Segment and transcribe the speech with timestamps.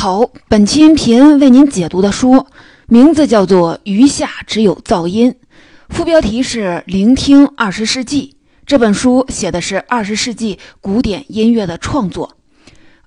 [0.00, 2.46] 好，本期音频为您解读的书
[2.86, 5.32] 名字叫做《余下只有噪音》，
[5.88, 8.36] 副标题是《聆听二十世纪》。
[8.64, 12.36] 这本书写的是二十世纪古典音乐的创作。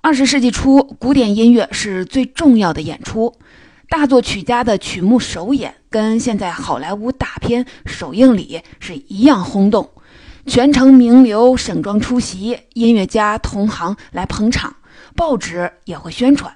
[0.02, 3.32] 二十世纪初，古典音乐是最重要的演出，
[3.88, 9.88] 大作曲家的曲目首演跟现在好莱坞大片首映礼是一样轰动，
[10.44, 14.76] 全城名流盛装出席，音乐家同行来捧场，
[15.16, 16.54] 报纸也会宣传。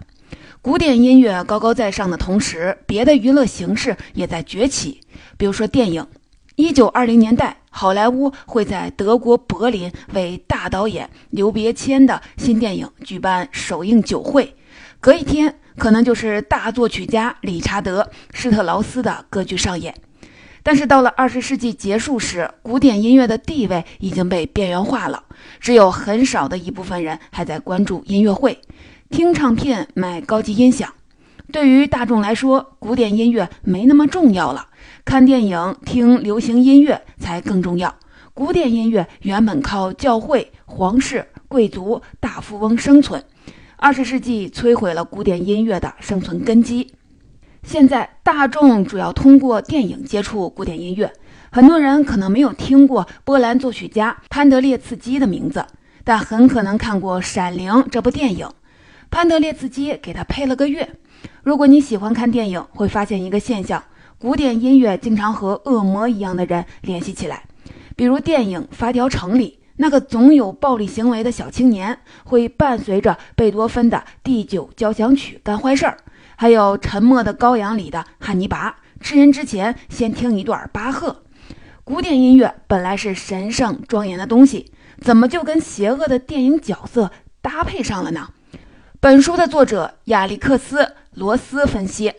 [0.67, 5.01] 古典音乐高高在上的同时，别的娱乐形式也在崛起。
[5.39, 6.05] 比如说电影，
[6.57, 14.57] 一九二零年代，好莱坞会在德国柏林为大导演刘别谦的新电影举办首映酒会，
[14.99, 18.03] 隔一天可能就是大作曲家理查德·
[18.33, 19.95] 施特劳斯的歌剧上演。
[20.65, 25.23] 但是到了二十世纪结束时，古典音乐的地位已经被边缘化了，
[25.61, 28.61] 只有很少的一部分人还在关注音乐会。
[29.09, 30.93] 听唱片、买高级音响，
[31.53, 34.69] 对于大众来说，古典音乐没那么重要了。
[35.05, 37.95] 看电影、听流行音乐才更重要。
[38.35, 43.23] 古典音乐原本靠教会、皇室、贵族、大富翁生存，
[43.77, 46.93] 二十世纪摧毁了古典音乐的生存根基。
[47.63, 51.13] 现在大众主要通过电影接触古典音乐，
[51.51, 55.65] 很多人可能没有听过波兰作曲家潘德列茨基的名字，
[56.05, 58.49] 但很可能看过《闪灵》这部电影。
[59.17, 60.87] 潘德列茨基给他配了个乐。
[61.43, 63.83] 如果你喜欢看电影，会发现一个现象：
[64.19, 67.45] 古典音乐经常和恶魔一样的人联系起来。
[67.97, 75.97] 比如电影《发条城》里那个总有暴力行为的小青年，会伴随着贝多芬的第九交响曲干坏事儿；
[76.37, 81.25] 还有《沉默的羔羊》里的汉尼拔，吃人之前先听一段巴赫。
[81.85, 88.29] 古典音乐本来是神圣庄严的东西，怎么就跟邪恶的电影角色搭配上了呢？
[88.99, 90.79] 本书的作者亚历克斯·
[91.15, 92.13] 罗斯分析，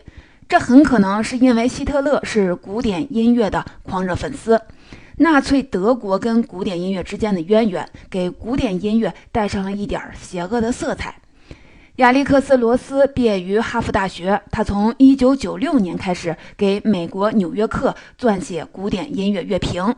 [0.48, 4.60] 这很可能是因为希特勒是古典音乐的狂热粉丝，
[5.16, 11.16] 纳粹德国跟古典音乐之间的渊源给古典音乐带上了一点邪恶的色彩。
[11.96, 17.94] 亚历克斯·罗斯毕业于哈佛大学，他从1996年开始给美国《纽约客》
[18.24, 19.96] 撰写古典音乐乐评。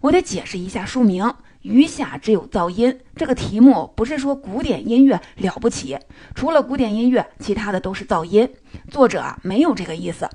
[0.00, 1.32] 我得解释一下书名。
[1.66, 2.96] 余下只有噪音。
[3.16, 5.98] 这个题目不是说古典音乐了不起，
[6.34, 8.48] 除了古典音乐，其他的都是噪音。
[8.88, 10.28] 作者啊没有这个意思。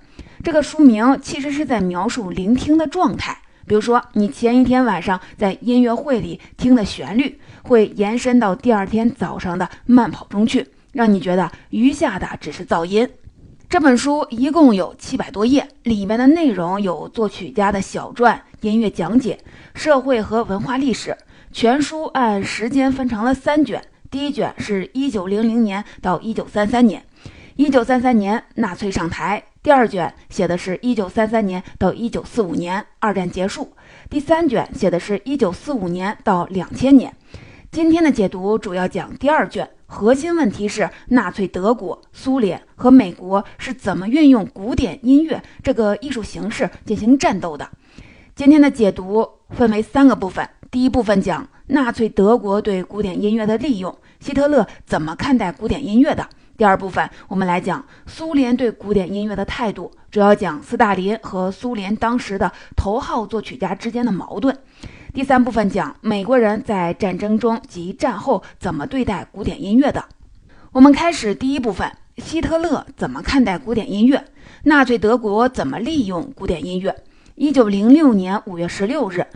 [0.43, 3.37] 这个书名其实是在描述聆听的状态。
[3.65, 13.07] 比如说，你前一天晚上在音乐会里听的旋律，会延伸到第二天早上的慢跑中去，让你觉得余下的只是噪音。
[13.71, 19.39] 这本书一共有七百多页，里面的内容有作曲家的小传、音乐讲解、
[19.73, 21.15] 社会和文化历史。
[21.53, 27.01] 全书按时间分成了三卷，第一卷是一九零零年到一九三三年，
[27.55, 33.69] 一九三三年纳粹上台；第二卷写的是一九三三年到一九四五年，二战结束；
[34.09, 37.15] 第三卷写的是一九四五年到两千年。
[37.71, 39.69] 今天的解读主要讲第二卷。
[39.85, 47.69] 核心问题是纳粹德国、苏联和美国是怎么运用古典音乐这个艺术形式进行战斗的。
[48.35, 56.27] 今天的解读分为三个部分，第一部分讲纳粹德国对古典音乐的利用，希特勒怎么看待古典音乐的。
[56.57, 64.57] 第二部分我们来讲苏联对古典音乐的态度，主要讲斯大林和苏联当时的头号作曲家之间的矛盾。
[65.13, 70.05] 第三部分讲美国人在战争中及战后怎么对待古典音乐的。
[70.71, 74.23] 我们开始第一部分：希特勒怎么看待古典音乐？
[74.63, 76.95] 纳粹德国怎么利用古典音乐？
[77.35, 79.27] 一九零六年五月十六日，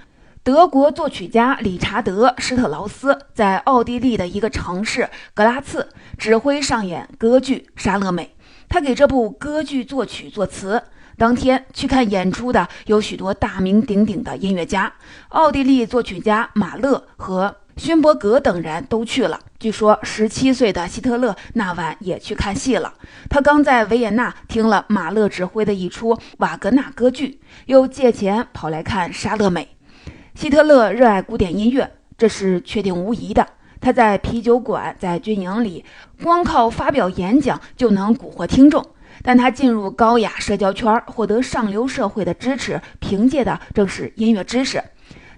[0.44, 8.34] 德国作曲家理查德·施特劳斯在奥地利的一个城市格拉茨指挥上演歌剧《莎乐美》，
[8.70, 10.82] 他给这部歌剧作曲作词。
[11.18, 14.92] 当天去看演出的有许多大名鼎鼎的音乐家，
[15.30, 19.40] 奥地利作曲家马勒和勋伯格等人都去了。
[19.58, 22.94] 据说十七岁的希特勒那晚也去看戏了。
[23.30, 29.70] 他刚在维也纳听了马勒指挥的一出瓦格纳歌剧，又借钱跑来看《莎乐美》。
[30.40, 33.48] 希特勒热爱古典音乐，这是确定无疑的。
[33.80, 35.86] 他在啤酒馆、在军营里，
[36.22, 38.86] 光靠发表演讲就能蛊惑听众。
[39.26, 44.82] 但他进入高雅社交圈，获得上流社会的支持，凭借的正是音乐知识。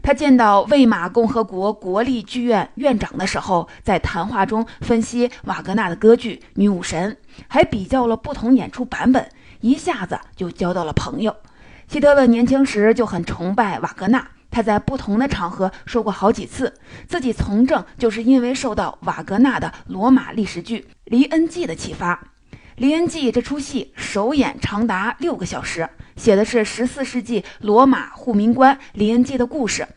[0.03, 7.11] 他见到魏玛共和国国立剧院院长的时候，在谈话中分析瓦格纳的歌剧《女武神》，
[7.47, 9.27] 还比较了不同演出版本，
[9.61, 11.35] 一下子就交到了朋友。
[11.87, 16.73] 希特勒年轻时就很崇拜瓦格纳，他在不同的场合说过好几次，
[17.07, 22.21] 自己从政就是因为受到瓦格纳的罗马历史剧《黎恩记》的启发。
[22.77, 29.87] 李恩济》这出戏首演长达六个小时，写的是十四世纪罗马护民官李恩济的故事。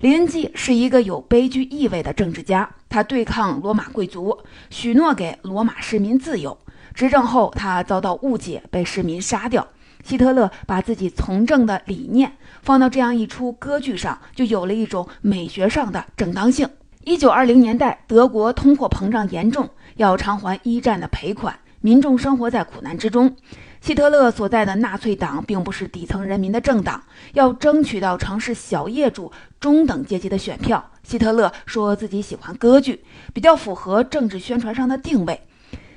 [0.00, 4.36] 李恩济是一个有悲剧意味的政治家，他对抗罗马贵族，
[4.68, 6.58] 许诺给罗马市民自由。
[6.92, 9.68] 执政后，他遭到误解，被市民杀掉。
[10.02, 12.32] 希特勒把自己从政的理念
[12.62, 16.68] 放到这样一出歌剧上，就有了一种美学上的正当性。
[17.04, 23.36] 一九二零年代，德国通货膨胀严重，要偿还一战的赔款，民众生活在苦难之中。
[23.82, 27.04] 希特勒所在的纳粹党并不是底层人民的政党，
[27.34, 30.82] 要争取到城市小业主、中等阶级的选票。
[31.02, 33.04] 希特勒说自己喜欢歌剧，
[33.34, 35.38] 比较符合政治宣传上的定位。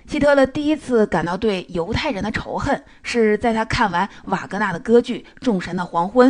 [0.06, 6.30] 希特勒第一次感到对犹太人的仇恨，是在他看完瓦格纳的歌剧《众神的黄昏》。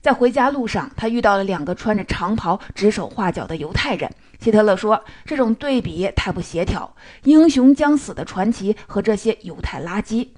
[0.00, 4.08] 在回家路上，他遇到了两个穿着长袍、指手画脚的犹太人。
[4.38, 6.94] 希特勒说：“这种对比太不协调，
[7.24, 10.28] 英雄将死的传奇和这些犹太垃圾。”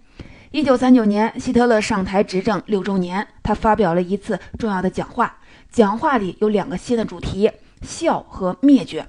[0.53, 5.39] 一九三九年，希特勒上台执政六周年，他发表了一次重要的讲话。
[5.71, 7.51] 讲话里有两个新的主题：
[7.83, 9.07] 笑和灭绝。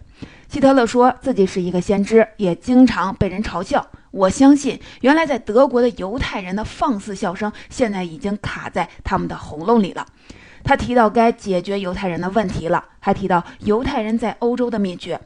[0.48, 3.88] 希特勒说自己是一个先知，也经常被人嘲笑。
[4.12, 10.06] 我相信，原来在德国的犹太人的放肆笑声，现在已经卡在他们的喉咙里了。
[10.64, 15.20] 他提到该解决犹太人的问题了，还提到犹太人在欧洲的灭绝。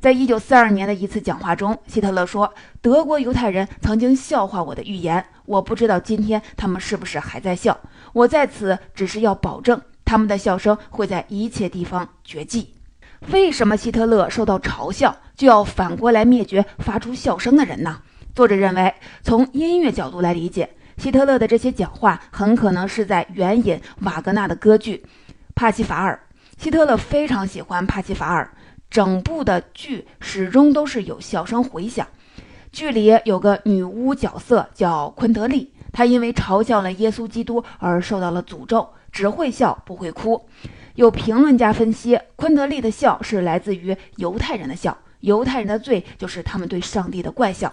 [0.00, 7.78] 在一九四二年的一次讲话中，希特勒说：“德国犹太人曾经笑话我的预言，我不知道今天他们是不是还在笑。
[8.14, 12.74] 我在此只是要保证，他们的笑声会在一切地方绝迹。”
[13.30, 18.00] 为什么希特勒受到嘲笑就要反过来灭绝发出笑声的人呢？
[18.34, 24.98] 作者认为，从音乐角度来理解，希特勒的这些讲话很可能是在援引瓦格纳的歌剧
[25.54, 26.20] 《帕西法尔》。
[26.62, 28.52] 希特勒非常喜欢帕西法尔。
[28.90, 32.06] 整部的剧始终都是有笑声回响。
[32.70, 40.46] 剧里有个女巫角色叫昆德利，她因为嘲笑了耶稣基督而受到了诅咒，只会笑不会哭。
[40.96, 47.72] 有评论家分析，昆德利的笑是来自于犹太人的笑，犹太人的罪就是他们对上帝的怪笑。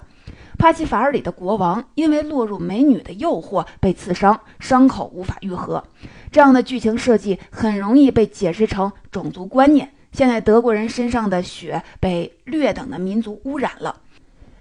[0.58, 5.84] 帕西法尔里的国王因为落入美女的诱惑被刺伤，伤口无法愈合。
[6.32, 9.90] 这样的剧情设计很容易被解释成种族观念。
[10.12, 13.96] 现在德国人身上的血被劣等的民族污染了。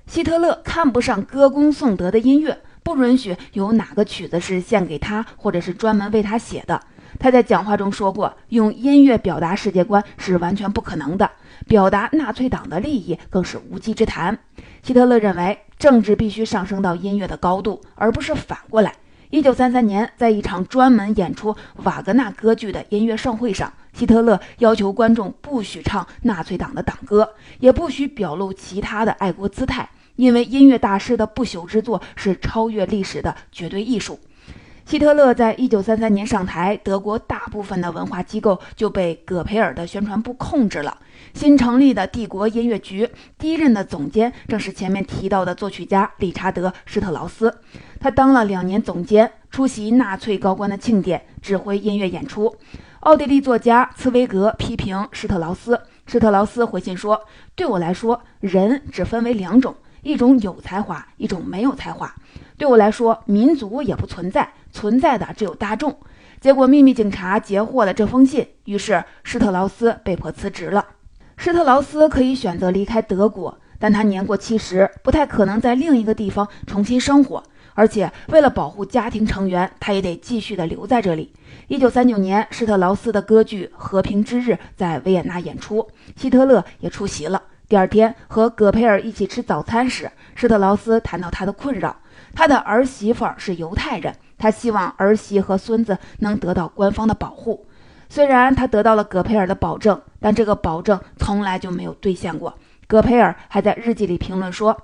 [0.06, 6.80] 希特勒看不上歌功颂德的音乐，不允许有哪个曲子是献给他或者是专门为他写的。
[7.18, 11.30] 他在讲话中说过，用音乐表达世界观是完全不可能的，
[11.66, 14.38] 表达纳粹党的利益更是无稽之谈。
[14.82, 18.92] 希特勒认为，政治必须上升到音乐的高度，而不是反过来。
[19.30, 34.20] 一九三三年，在一场专门演出瓦格纳歌剧的音乐盛会上，希特勒要求观众不许唱纳粹党的党歌，也不许表露其他的爱国姿态，因为音乐大师的不朽之作是超越历史的绝对艺术。
[34.86, 40.96] 希特勒在一九三三年上台，德国大部分的文化机构就被葛培尔的宣传部控制了。
[41.34, 47.52] 新成立的帝国音乐局第一任的总监正是前面提到的作曲家理查德·施特劳斯。
[47.98, 52.54] 他当了两年总监，出席纳粹高官的庆典，指挥音乐演出。
[53.00, 57.20] 奥地利作家茨威格批评施特劳斯，施特劳斯回信说
[57.56, 59.74] ：“对我来说，人只分为两种，
[60.06, 62.14] 一种有才华，一种没有才华。
[62.56, 65.98] 对我来说，民族也不存在。”存在的只有大众。
[66.40, 70.86] 结果，秘密警察截获了这封信，于是施特劳斯被迫辞职了。
[71.36, 77.42] 施特劳斯可以选择离开德国，但他年过七十，不太可能在另一个地方重新生活。
[77.74, 81.32] 而且，为了保护家庭成员，他也得继续的留在这里。
[81.66, 87.42] 一九三九年，施特劳斯的歌剧《和平之日》在维也纳演出，希特勒也出席了。
[87.68, 91.96] 第二天，和葛培尔一起吃早餐时，施特劳斯谈到他的困扰：
[92.32, 94.14] 他的儿媳妇是犹太人。
[94.38, 97.66] 他希望儿媳和孙子能得到官方的保护。
[98.08, 102.56] 虽然他得到了葛培尔的保证，但这个保证从来就没有兑现过。
[102.86, 104.76] 葛培尔还在日记里评论说：“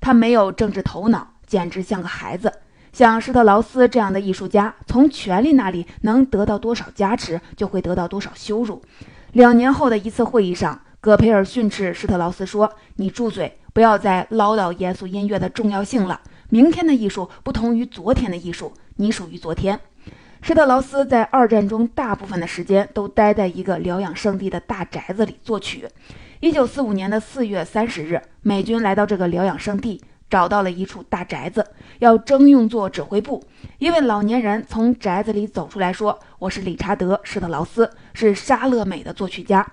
[0.00, 2.52] 他没有政治头脑，简直像个孩子。”
[2.92, 8.82] 像施特劳斯这样的艺术家，从权力那里能得到多少加持，就会得到多少羞辱。
[9.32, 16.18] 两年后的一次会议上，葛培尔训斥施特劳斯说：“你住嘴，不要再唠叨严肃音乐的重要性了。
[16.48, 19.78] 明天的艺术不同于昨天的艺术。”你属于昨天。
[20.40, 25.86] 施特劳斯在二战中大部分的时间都待在一个疗养圣地的大宅子里作曲。
[26.40, 31.66] 一九四五年的四月三十日，美军来到这个疗养圣地，找到了一处大宅子，
[31.98, 33.44] 要征用作指挥部。
[33.76, 39.66] 一位老年人从宅子里走出来说：“我是理查德·施特劳斯，是莎乐美的作曲家。”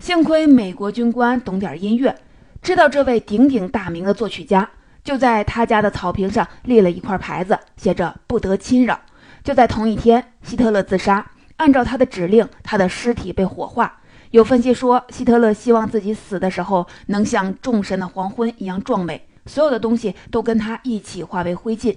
[0.00, 2.16] 幸亏美国军官懂点音乐，
[2.62, 4.66] 知道这位鼎鼎大名的作曲家。
[5.04, 8.98] 就在他家的草坪上立了一块牌子，写着“不得侵扰”。
[9.44, 11.30] 就在同一天，希特勒自杀。
[11.56, 14.00] 按照他的指令，他的尸体被火化。
[14.30, 21.94] 有分析说，希特勒希望自己死的时候能像众神的黄昏一样壮美，所有的东西都跟他一起化为灰烬。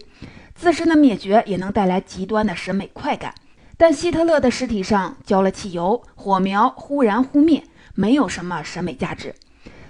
[0.54, 3.34] 自身的灭绝也能带来极端的审美快感。
[3.78, 7.64] 但希特勒的尸体上浇了汽油，火苗忽燃忽灭，
[7.96, 9.34] 没有什么审美价值。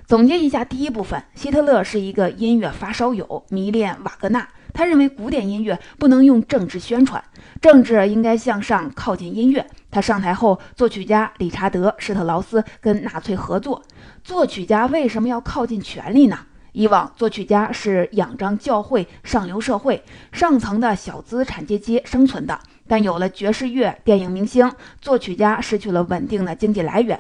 [0.06, 4.48] 总结一下，第一部分，希特勒是一个音乐发烧友，迷恋瓦格纳。
[4.74, 7.24] 他认为古典音乐不能用政治宣传，
[7.62, 9.66] 政治应该向上靠近音乐。
[9.92, 13.82] 他上台后，作曲家理查德·施特劳斯跟纳粹合作。
[14.24, 16.40] 作曲家为什么要靠近权力呢？
[16.72, 22.60] 以往，作曲家是仰仗教会、上流社会、上层的小资产阶级生存的。
[22.88, 24.70] 但有了爵士乐、电影明星，
[25.00, 27.18] 作曲家失去了稳定的经济来源。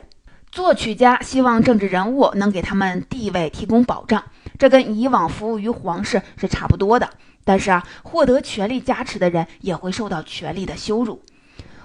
[0.54, 4.24] 作曲家希望政治人物能给他们地位提供保障，
[4.60, 7.10] 这跟以往服务于皇室是差不多的。
[7.44, 11.20] 但是啊，获得权力加持的人也会受到权力的羞辱。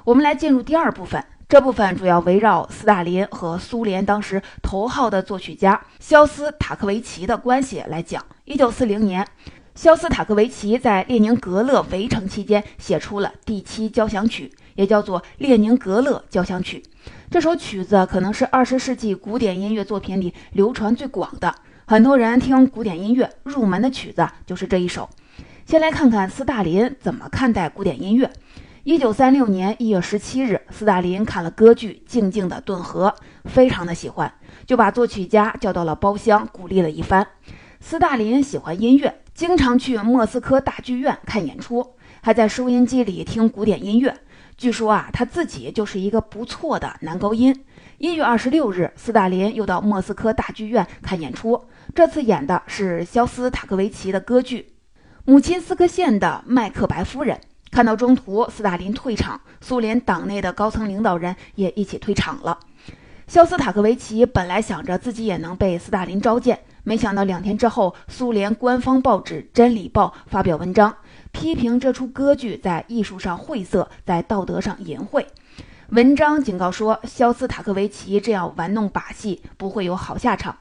[0.04, 8.22] 我们来进入第二部分，这部分主要围绕斯大林和苏联当时头号的作曲家肖斯塔科维奇的关系来讲。
[8.44, 9.26] 一九四零年，
[9.74, 16.80] 肖斯塔科维奇在列宁格勒围城期间写出了第七交响曲，也叫做列宁格勒交响曲。
[17.28, 21.52] 这首曲子可能是二十世纪古典音乐作品里流传最广的，
[21.84, 25.10] 很多人听古典音乐入门的曲子就是这一首。
[25.66, 28.30] 先来看看斯大林怎么看待古典音乐。
[28.84, 33.12] 一九三六年一月十七日，斯大林看了歌剧《静静的顿河》，
[33.50, 34.32] 非常的喜欢，
[34.64, 37.26] 就把作曲家叫到了包厢，鼓励了一番。
[37.80, 41.84] 斯大林喜欢音乐，经常去莫斯科大剧院看演出，
[42.22, 44.16] 还在收音机里听古典音乐。
[44.58, 47.64] 据说啊，他自己就是一个不错的男高音。
[47.98, 54.74] 一月二十六日，斯大林又到莫斯科大剧院看演出，这次演的是肖斯塔科维奇的歌剧。
[55.24, 62.58] 母亲斯科县的麦克白夫人看到中途斯大林退场，苏联党内的高层领导人也一起退场了。
[63.28, 70.92] 肖斯塔科维奇本来想着自己也能被斯大林召见，没想到两天之后，苏联官方报纸《真理报》发表文章，
[71.32, 75.24] 批评这出歌剧在艺术上晦涩，在道德上淫秽。
[75.90, 80.56] 文章警告说，肖斯塔科维奇这样玩弄把戏不会有好下场。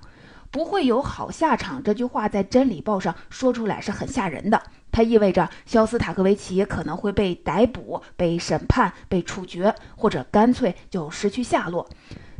[0.49, 1.83] 不会有好下场。
[1.83, 11.89] 这句话在《真理报》上说出来是很吓人的，它意味着肖斯塔科维奇可能会被逮捕、被审判、被处决，或者干脆就失去下落。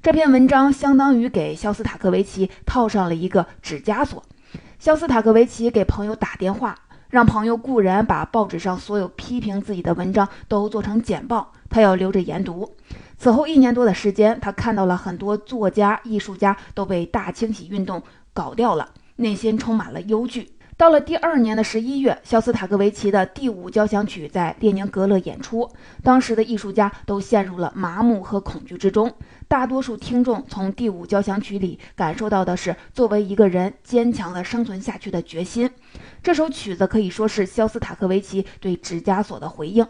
[0.01, 4.23] 这篇文章相当于给肖斯塔科维奇套上了一个纸枷锁。
[4.79, 6.79] 肖斯塔科维奇给朋友打电话，
[7.09, 12.75] 让朋友雇人把报纸上所有批评自己的文章都做成简报，他要留着研读。
[13.17, 20.56] 此后一年多的时间，他看到了很多作家、艺术家都被大清洗运动搞掉了，内心充满了忧惧。
[20.77, 25.67] 到了第二年的十一月，肖斯塔科维奇的第五交响曲在列宁格勒演出，
[26.03, 29.11] 当时的艺术家都陷入了麻木和恐惧之中。
[29.47, 35.67] 大多数听众从第五交响曲里感受到的是作为一个人坚强的生存下去的决心。
[36.21, 39.83] 这首曲子可以说是肖斯塔科维奇对纸枷锁的回应。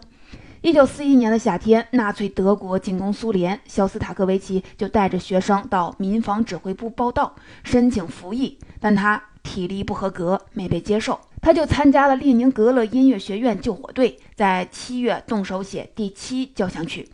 [0.62, 11.18] 一九四一年的夏天，纳粹德国进攻苏联，肖斯塔科维奇就带着学生到民防指挥部报道，申请服役，但他体力不合格，没被接受。
[11.40, 17.08] 他就参加了列宁格勒音乐学院救火队，在七月动手写第七交响曲。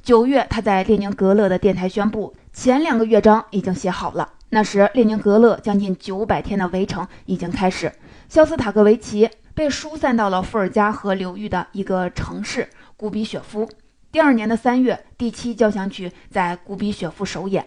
[0.00, 4.34] 九月，他在列宁格勒的电台宣布，前两个乐章已经写好了。
[4.50, 7.92] 那时，列宁格勒将近九百天的围城已经开始，
[8.28, 12.68] 肖斯塔科维奇被疏散到了伏尔加河流域的一个城市。
[12.96, 13.68] 古比雪夫。
[14.12, 17.64] 第二年的三月，第七交响曲在古比雪夫首演。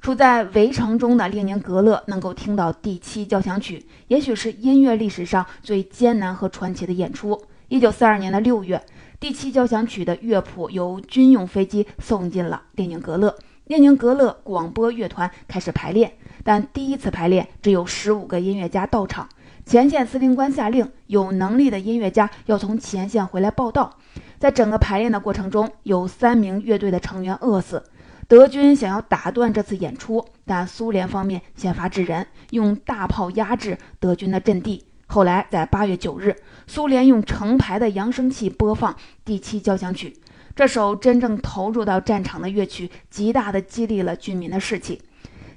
[0.00, 7.38] 处在围城中的列宁格勒能够听到第七交响曲，也许是音乐历史上最艰难和传奇的演出。
[7.68, 8.82] 一九四二年的六月，
[9.20, 13.36] 第七交响曲的乐谱由军用飞机送进了列宁格勒。
[13.66, 16.10] 列宁格勒广播乐团开始排练，
[16.42, 19.28] 但第一次排练只有十五个音乐家到场。
[19.66, 23.98] 前线司令官下令，有能力的音乐家要从前线回来报道。
[24.38, 27.84] 在整个排练的过程中，有三名乐队的成员饿死。
[28.30, 34.84] 德军想要打断这次演出，但苏联方面先发制人，用大炮压制德军的阵地。
[35.06, 36.36] 后来，在八月九日，
[36.68, 38.94] 苏联用成排的扬声器播放
[39.24, 40.16] 第七交响曲。
[40.54, 45.02] 这首真正投入到战场的乐曲，极大地激励了军民的士气。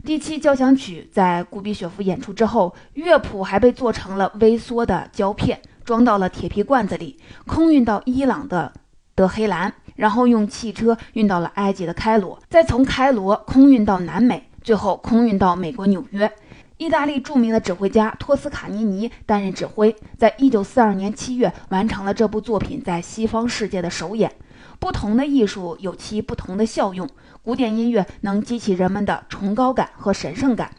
[0.03, 8.73] 第七交响曲在古比雪夫演出之后，乐谱还被做成了微缩的胶片，装到了铁皮罐子里，空运到伊朗的
[9.13, 16.31] 德黑兰，然后用汽车运到了埃及的开罗，再从开罗空运到南美，最后空运到美国纽约。
[16.77, 24.31] 意大利著名的指挥家托斯卡尼尼担任指挥，在一九四二年七月完成了这部作品在西方世界的首演。
[24.79, 27.07] 不同的艺术有其不同的效用，
[27.41, 30.71] 古典音乐能激起人们的崇高感和神圣感。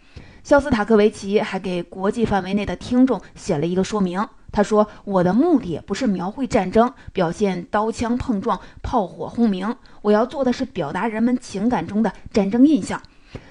[0.45, 4.29] 肖斯塔科维奇还给国际范围内的听众写了一个说明。
[4.53, 13.01] 他说：“我的目的不是描绘战争，表现刀枪碰撞、炮火轰鸣，我要做的是表达人们情感中的战争印象。”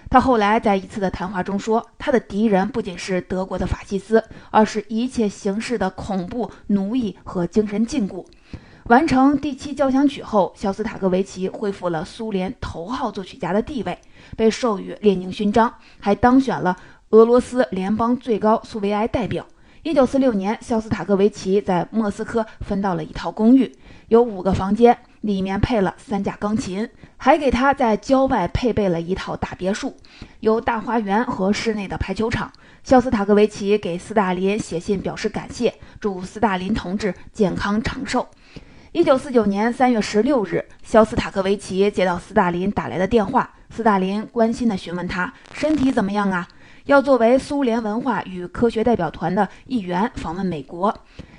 [0.08, 8.24] 他后来在一次的谈话中说：“他的敌人不仅是德国的法西斯，而是一切形式的恐怖、奴役和精神禁锢。”
[8.88, 13.98] 完成第七交响曲后，肖斯塔科维奇恢复了苏联头号作曲家的地位，
[14.36, 16.76] 被授予列宁勋章，还当选了
[17.12, 19.46] 俄罗斯联邦最高苏维埃代表。
[19.84, 23.74] 一九四六年，肖斯塔科维奇在莫斯科分到了一套公寓，
[24.10, 29.96] 有五个房间，里面配了三架钢琴，还给他在郊外配备了一套大别墅，
[30.42, 32.52] 有大花园和室内的排球场。
[32.84, 38.28] 肖斯塔科维奇给斯大林写信表示感谢，祝斯大林同志健康长寿。
[38.94, 43.52] 一九四九年三月十六日，肖斯塔科维奇接到斯大林打来的电话。
[43.72, 46.48] 斯大林关心地询问他身体怎么样啊？
[46.86, 50.96] 要作为苏联文化与科学代表团的一员访问美国。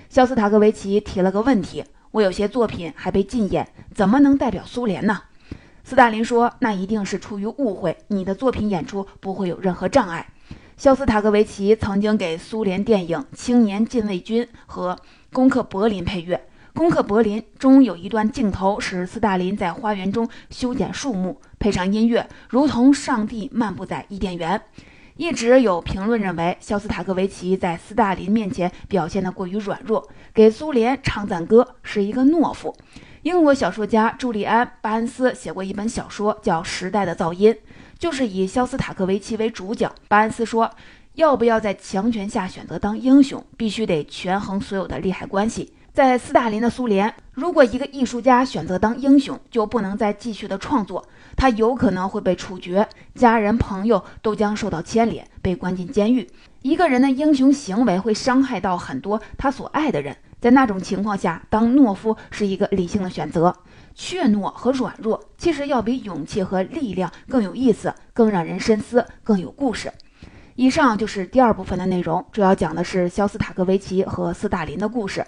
[0.08, 5.23] 肖斯塔科维奇提了个问题：“我有些作品还被禁演，怎么能代表苏联呢？”
[5.84, 10.26] 斯大林说：“那一定是出于误会，你的作品演出不会有任何障碍。”
[10.76, 14.96] 肖斯塔科维奇曾经给苏联电影《青年禁卫军》和
[15.32, 16.49] 《攻克柏林》配乐。
[16.76, 24.61] 攻克柏林中有一段镜头是斯大林在花园中修剪树木，配上音乐，如同上帝漫步在伊甸园。
[25.16, 32.75] 一直有评论认为，肖斯塔科维奇在斯大林面前表现得过于软弱，给苏联唱赞歌是一个懦夫。
[33.23, 37.52] 英国小说家朱利安·巴恩斯写过一本小说，叫《时代的噪音》，
[38.00, 39.95] 就是以肖斯塔科维奇为主角。
[40.09, 40.69] 巴恩斯说
[41.14, 56.28] ：“要不要在强权下选择当英雄，必须得权衡所有的利害关系。”在斯大林的苏联，如果一个艺术家选择当英雄，就不能再继续的创作，他有可能会被处决，家人朋友都将受到牵连，被关进监狱。
[56.62, 63.54] 一个人的英雄行为会伤害到很多他所爱的人，在那种情况下，当懦夫是一个理性的选择。
[63.95, 69.92] 怯懦和软弱其实要比勇气和力量更有意思，更让人深思，更有故事。
[70.56, 75.25] 以上就是第二部分的内容，主要讲的是肖斯塔科维奇和斯大林的故事。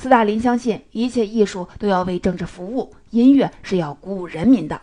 [0.00, 4.80] 斯大林相信一切艺术都要为政治服务，音乐是要鼓舞人民的。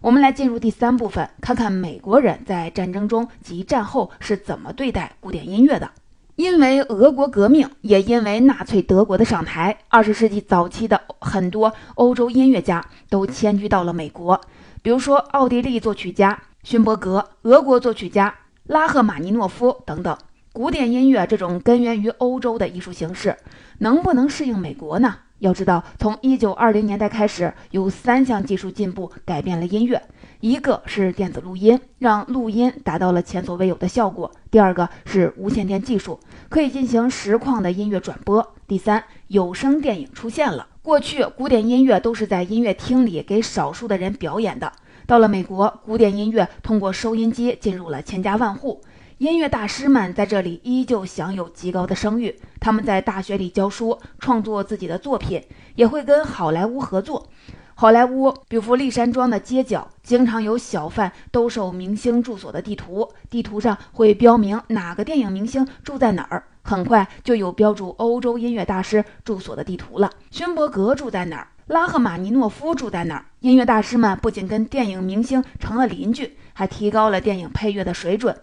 [0.00, 5.88] 我们来进入第三部分，看看美国人在战争中及战后是怎么对待古典音乐的。
[6.34, 14.40] 因为俄国革命，也因为纳粹德国的上台，二十世纪早期的很多欧洲音乐家都迁居到了美国，
[14.82, 18.34] 比如说奥地利作曲家勋伯格、俄国作曲家
[18.64, 20.18] 拉赫玛尼诺夫等等。
[20.52, 23.36] 古典音乐这种根源于欧洲的艺术形式，
[23.78, 25.14] 能不能适应美国呢？
[25.38, 30.02] 要知道，从一九二零年代开始，有三项技术进步改变了音乐：
[30.40, 40.66] 一个是电子录音，让录音达到了前所未有的效果；第二个是无线电技术，可以进行实况的音乐转播；第三，有声电影出现了。
[40.82, 44.72] 过去，古典音乐都是在音乐厅里给少数的人表演的，
[45.06, 48.80] 到了美国，古典音乐通过收音机进入了千家万户。
[49.20, 52.34] 音乐大师们在这里依旧享有极高的声誉。
[52.58, 57.28] 他们在大学里教书，创作自己的作品，也会跟好莱坞合作。
[57.74, 66.42] 好莱坞，比如例山庄的街角，经常有小贩兜售明星住所的地图，地图上会标明哪个电影明星住在哪儿。
[66.62, 70.10] 很快就有标注欧洲音乐大师住所的地图了。
[70.30, 71.48] 勋伯格住在哪儿？
[71.66, 73.26] 拉赫玛尼诺夫住在哪儿？
[73.40, 78.34] 音乐大师们不仅跟电影明星成了邻居，还提高了电影配乐的水准。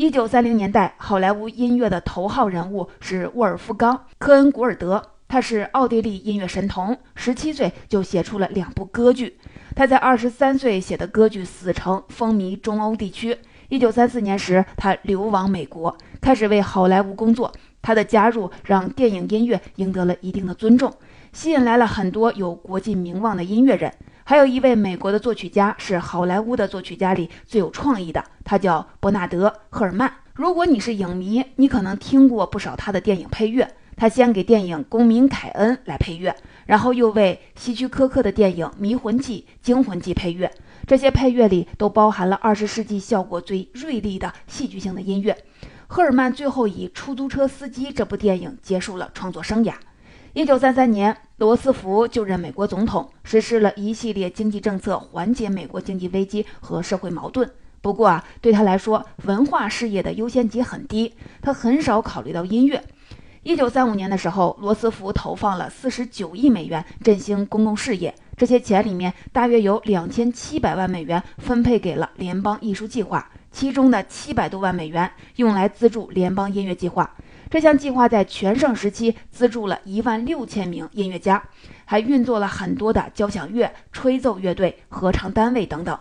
[0.00, 9.38] 一九三零年代，好莱坞音乐的头号人物是沃尔夫冈·科恩古尔德，他是奥地利音乐神童，十七岁就写出了两部歌剧。
[9.76, 13.36] 他在二十三岁写的歌剧《死城》风靡中欧地区。
[13.68, 17.52] 一九三四年时，他流亡美国，开始为好莱坞工作。
[17.82, 20.90] 他的加入让电影音乐赢得了一定的尊重，
[21.34, 23.92] 吸引来了很多有国际名望的音乐人。
[24.30, 30.08] 还有一位美国的作曲家是好莱坞的作曲家里最有创意的，他叫伯纳德·赫尔曼。
[30.34, 33.68] 如果你是影迷，你可能听过不少他的电影配乐。
[33.96, 36.32] 他先给电影《公民凯恩》来配乐，
[36.66, 40.48] 然后又为希区柯克的电影《迷魂记》《惊魂记》配乐。
[40.86, 45.36] 这些配乐里都包含了二十世纪效果最锐利的戏剧性的音乐。
[45.88, 49.74] 赫尔曼最后以《出租车司机》这部电影结束了创作生涯。
[50.32, 57.50] 一九三三年，罗斯福就任美国总统，实施了一系列经济政策，缓解美国经济危机和社会矛盾。
[57.82, 61.12] 不过啊，对他来说，文化事业的优先级很低，
[61.42, 62.80] 他很少考虑到音乐。
[63.42, 77.16] 一九三五年的时候，罗斯福投放了四十九亿美元振兴公共事业，这些钱里面大约有两千七百万美元分配给了联邦艺术计划，其中的七百多万美元用来资助联邦音乐计划。
[77.50, 81.42] 这项计划在全盛时期资助了一万六千名音乐家，
[81.84, 85.98] 还运作了很多的交响乐、吹奏乐队、合唱单位等等。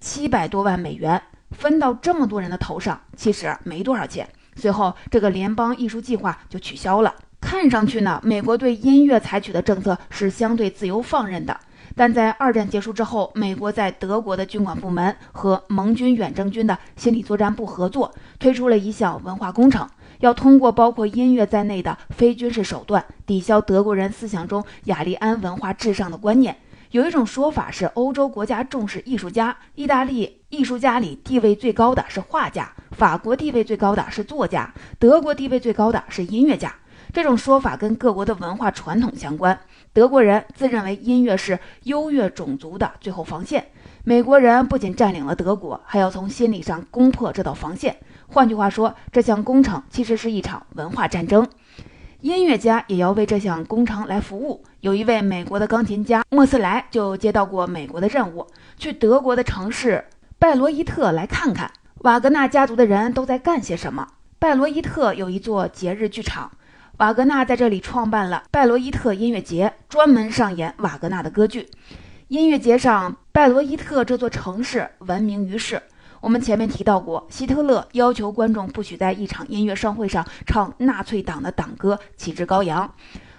[0.00, 4.28] 七百多万美元分到这么多人的头上，其实没多少钱。
[4.54, 7.12] 随后，这个联邦艺术计划就取消了。
[7.40, 11.58] 看上去呢，美国对音乐采取的政策是相对自由放任的。
[11.96, 19.86] 但在二战结束之后，美国在德国的军管部门和盟军远征军的心理作战部合作，推出了一项文化工程，
[20.22, 26.56] 要通过包括音乐在内的非军事手段，抵消德国人思想中雅利安文化至上的观念。
[26.92, 36.72] 有一种说法是，欧洲国家重视艺术家，意大利艺术家里地位最高的是画家，法国地位最高的是作家，德国地位最高的是音乐家。
[37.12, 39.58] 这种说法跟各国的文化传统相关。
[39.92, 43.66] 德国人自认为音乐是优越种族的最后防线，
[44.04, 47.96] 美国人不仅占领了德国，还要从心理上攻破这道防线。
[48.32, 51.46] 换句话说，这项工程其实是一场文化战争。
[52.22, 54.64] 音乐家也要为这项工程来服务。
[54.80, 58.46] 有一位美国的钢琴家莫斯莱就接到过美国的任务，
[58.78, 60.06] 去德国的城市
[60.38, 64.08] 拜罗伊特来看看瓦格纳家族的人都在干些什么。
[64.38, 66.50] 拜罗伊特有一座节日剧场，
[66.96, 71.68] 瓦格纳在这里创办了拜罗伊特音乐节，专门上演瓦格纳的歌剧。
[72.28, 75.82] 音乐节上，拜罗伊特这座城市闻名于世。
[76.22, 82.94] 我们前面提到过，希特勒要求观众不许在一场音乐盛会上唱纳粹党的党歌，旗帜高扬，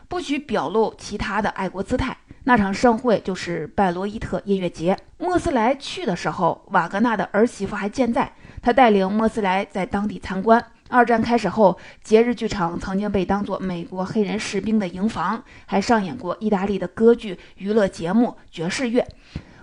[0.10, 2.18] 不许表露其他的爱国姿态。
[2.44, 4.98] 那场盛会就是拜罗伊特音乐节。
[5.18, 8.30] 莫斯莱去的时候，瓦格纳的儿媳妇还健在，
[8.62, 10.62] 他带领莫斯莱在当地参观。
[10.90, 19.08] 二战开始后，节日剧场曾经被当作美国黑人士兵的营房，还上演过意大利的歌剧、娱乐节目、爵士乐。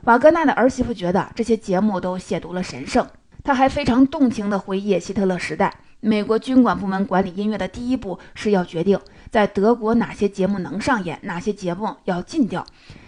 [0.05, 3.07] 瓦格纳的儿媳妇觉得这些节目都亵渎了神圣。
[3.43, 12.65] 他还非常动情地回忆希特勒时代，美国军管部门管理音乐的第一步是要决定在德国哪些节目能上演，哪些节目要禁掉。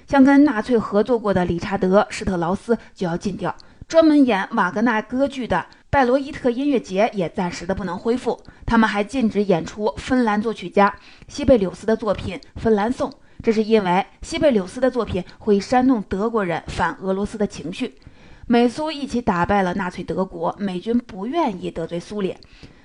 [0.06, 3.54] 像跟纳粹合作过的理查德·施特劳斯就要禁掉，
[3.86, 8.40] 专门演瓦格纳歌剧的拜罗伊特音乐节也暂时的不能恢复。
[8.64, 10.94] 他们还禁止演出芬兰作曲家
[11.28, 13.10] 西贝柳斯的作品《芬兰颂》。
[13.42, 17.94] 这是因为西贝柳斯的作品会煽动德国人反俄罗斯的情绪。
[18.46, 22.38] 美苏一起打败了纳粹德国，美军不愿意得罪苏联，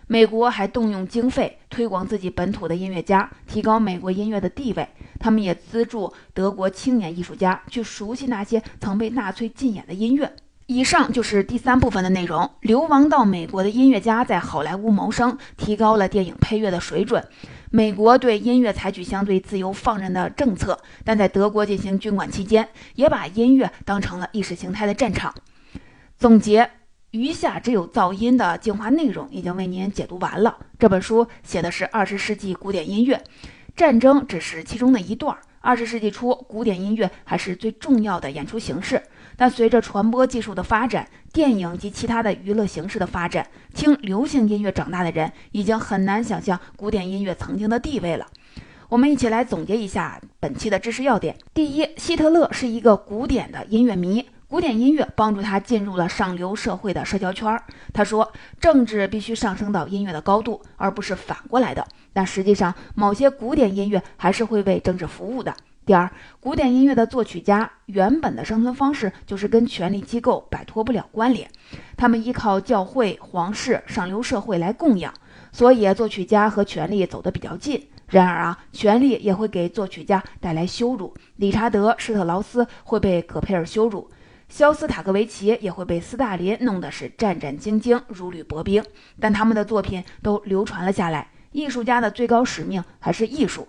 [0.08, 4.88] 美国还动用经费推广自己本土的音乐家，提高美国音乐的地位。
[5.20, 10.32] 他们也资助德国青年艺术家去熟悉那些曾被纳粹禁演的音乐。
[10.70, 12.52] 以上就是第三部分的内容。
[12.60, 17.26] 流亡到美国的音乐家在好莱坞谋生，提高了电影配乐的水准。
[17.72, 25.34] 美国对音乐采取相对自由放任的政策，但在德国进行军管期间，也把音乐当成了意识形态的战场。
[26.18, 26.70] 总结
[27.12, 30.58] 余下只有噪音的精华内容已经为您解读完了。
[30.78, 33.24] 这本书写的是二十世纪古典音乐，
[33.74, 35.38] 战争只是其中的一段。
[35.62, 39.02] 二十世纪初，古典音乐还是最重要的演出形式。
[39.38, 48.26] 但随着传播技术的发展，电影及其他的娱乐形式的发展，听流行音乐长大的人已经很难想象古典音乐曾经的地位了。
[48.90, 57.62] 我们一起来总结一下本期的知识要点：第一，希特勒是一个古典的音乐迷，古典音乐帮助他进入了上流社会的社交圈儿。
[57.94, 61.86] 他说，政治必须上升到音乐的高度，而不是反过来的。
[62.14, 65.54] 但实际上，某些古典音乐还是会为政治服务的。
[65.88, 71.50] 第二，古典音乐的作曲家原本的生存方式就是跟权力机构摆脱不了关联，
[71.96, 75.14] 他们依靠教会、皇室、上流社会来供养，
[75.54, 77.88] 所以作曲家和权力走得比较近。
[78.08, 84.10] 然而啊，权力也会给作曲家带来羞辱，理查德·施特劳斯会被葛佩尔羞辱，
[84.50, 88.84] 肖斯塔科维奇也会被斯大林弄得是战战兢兢、如履薄冰，
[89.22, 91.30] 但他们的作品都流传了下来。
[91.54, 93.66] 艺术家的最高使命还是艺术。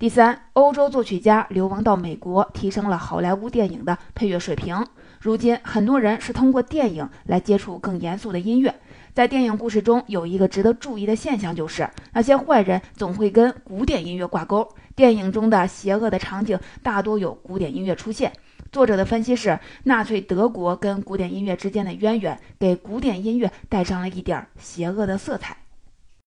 [0.00, 4.86] 第三，欧洲作曲家流亡到美国，提升了好莱坞电影的配乐水平。
[5.20, 8.74] 如今，很多人是通过电影来接触更严肃的音乐。
[9.12, 14.66] 在电影故事中，有一个值得注意的现象，就是那些坏人总会跟古典音乐挂钩。
[14.96, 18.32] 电影中的邪恶的场景大多有古典音乐出现。
[18.72, 25.58] 作者的分析是，纳粹德国跟古典音乐之间的渊源，给古典音乐带上了一点邪恶的色彩。